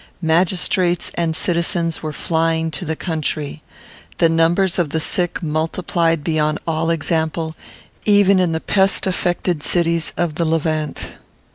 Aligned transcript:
Magistrates 0.23 1.11
and 1.13 1.35
citizens 1.35 2.01
were 2.01 2.11
flying 2.11 2.71
to 2.71 2.85
the 2.85 2.95
country. 2.95 3.61
The 4.17 4.29
numbers 4.29 4.79
of 4.79 4.89
the 4.89 4.99
sick 4.99 5.43
multiplied 5.43 6.23
beyond 6.23 6.57
all 6.67 6.89
example; 6.89 7.55
even 8.03 8.39
in 8.39 8.51
the 8.51 8.59
pest 8.59 9.05
affected 9.05 9.61
cities 9.61 10.11
of 10.17 10.33
the 10.41 10.45
Levant. 10.45 11.17